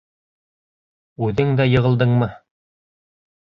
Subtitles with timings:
[1.27, 2.33] —Үҙең дә йығылдыңмы?